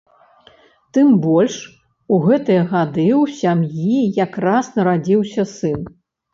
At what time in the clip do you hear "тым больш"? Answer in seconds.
0.97-1.57